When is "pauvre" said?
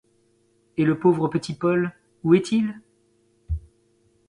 0.97-1.27